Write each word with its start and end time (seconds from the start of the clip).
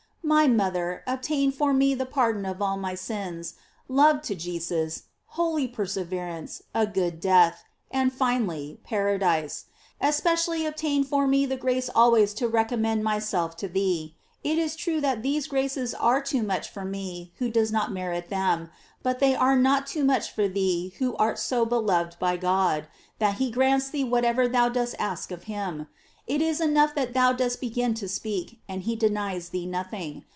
My 0.23 0.47
mother, 0.47 1.03
obtain 1.07 1.51
for 1.51 1.73
me 1.73 1.93
the 1.93 2.05
pardon 2.05 2.45
of 2.45 2.61
all 2.61 2.77
my 2.77 2.93
eins, 2.93 3.55
love 3.89 4.21
to 4.21 4.33
Jesus, 4.33 5.03
holy 5.25 5.67
perseverance, 5.67 6.63
a 6.73 6.87
good 6.87 7.19
death, 7.19 7.65
and 7.89 8.13
finally, 8.13 8.79
paradise; 8.85 9.65
especially 9.99 10.65
obtain 10.65 11.03
for 11.03 11.27
me 11.27 11.45
the 11.45 11.57
grace 11.57 11.89
always 11.93 12.33
to 12.35 12.47
recommend 12.47 13.03
myself 13.03 13.57
to 13.57 13.67
thee. 13.67 14.15
It 14.41 14.57
is 14.57 14.77
true 14.77 15.01
that 15.01 15.21
these 15.21 15.47
graces 15.47 15.93
are 15.93 16.21
too 16.21 16.43
much 16.43 16.69
forme 16.73 17.29
who 17.39 17.49
do 17.49 17.65
not 17.69 17.91
merit 17.91 18.29
them, 18.29 18.69
but 19.03 19.19
they 19.19 19.35
are 19.35 19.57
\iol. 19.57 19.85
too 19.85 20.05
much 20.05 20.31
for 20.31 20.47
thee 20.47 20.93
who 20.99 21.13
art 21.17 21.39
so 21.39 21.63
much 21.65 21.69
beloved 21.71 22.17
by 22.19 22.37
G 22.37 22.83
»d 22.83 22.87
that 23.19 23.35
he 23.35 23.51
grants 23.51 23.89
thee 23.89 24.05
whatever 24.05 24.47
thou 24.47 24.69
dost 24.69 24.95
ask 24.97 25.31
of 25.31 25.43
him. 25.43 25.87
It 26.27 26.41
is 26.41 26.61
enough 26.61 26.95
that 26.95 27.13
thou 27.13 27.33
dost 27.33 27.59
begin 27.59 27.93
to 27.95 28.07
speak, 28.07 28.61
and 28.69 28.83
he 28.83 28.95
denies 28.95 29.49
thee 29.49 29.65
nothing. 29.65 30.23